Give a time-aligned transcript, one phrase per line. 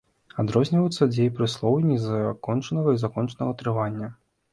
[0.43, 4.09] Адрозніваюцца дзеепрыслоўі незакончанага і закончанага трывання.